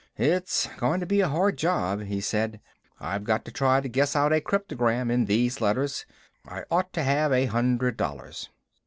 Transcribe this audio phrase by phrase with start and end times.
[0.17, 2.59] "It's going to be a hard job," he said.
[2.99, 6.07] "I've got to try to guess out a cryptogram in these letters.
[6.43, 8.49] I ought to have a hundred dollars."